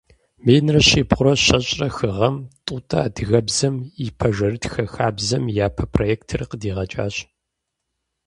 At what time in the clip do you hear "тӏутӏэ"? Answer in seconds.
2.65-2.99